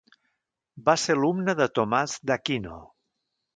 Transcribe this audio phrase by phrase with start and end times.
[0.87, 2.81] Va ser alumne de Tomàs d'Aquino.